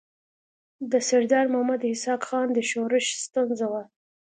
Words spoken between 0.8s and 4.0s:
د سردار محمد اسحق خان د ښورښ ستونزه وه.